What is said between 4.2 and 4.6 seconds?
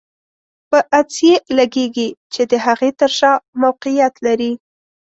لري.